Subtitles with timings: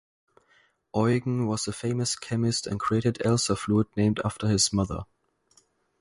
[0.95, 5.03] Eugen was a famous chemist and created "Elsa fluid" named after his mother.